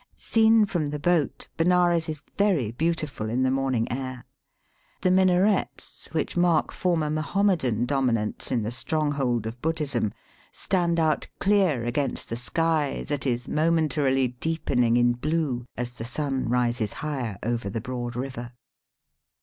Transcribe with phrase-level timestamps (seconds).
[0.17, 4.25] Seen from the boat Benares is very beautiful in the morning air.
[5.01, 10.11] The minarets, which mark former Mahomedan dominance in the stronghold of Buddhism,
[10.51, 16.49] stand out clear against the sky, that is momentarily deepening in blue as the sun
[16.49, 18.53] rises higher over the broad river.